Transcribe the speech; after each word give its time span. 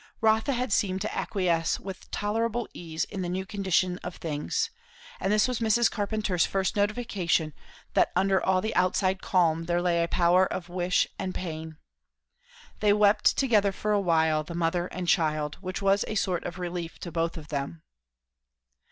Rotha 0.19 0.53
had 0.53 0.73
seemed 0.73 0.99
to 1.01 1.15
acquiesce 1.15 1.79
with 1.79 2.09
tolerable 2.09 2.67
ease 2.73 3.03
in 3.03 3.21
the 3.21 3.29
new 3.29 3.45
conditions 3.45 3.99
of 4.03 4.15
things; 4.15 4.71
and 5.19 5.31
this 5.31 5.47
was 5.47 5.59
Mrs. 5.59 5.91
Carpenter's 5.91 6.43
first 6.43 6.75
notification 6.75 7.53
that 7.93 8.11
under 8.15 8.43
all 8.43 8.61
the 8.61 8.75
outside 8.75 9.21
calm 9.21 9.65
there 9.65 9.79
lay 9.79 10.01
a 10.03 10.07
power 10.07 10.47
of 10.51 10.69
wish 10.69 11.05
and 11.19 11.35
pain. 11.35 11.77
They 12.79 12.93
wept 12.93 13.37
together 13.37 13.71
for 13.71 13.91
a 13.91 14.01
while, 14.01 14.43
the 14.43 14.55
mother 14.55 14.87
and 14.87 15.07
child, 15.07 15.57
which 15.61 15.83
was 15.83 16.03
a 16.07 16.15
sort 16.15 16.45
of 16.45 16.57
relief 16.57 16.97
to 16.97 17.11
both 17.11 17.37
of 17.37 17.49
them. 17.49 17.83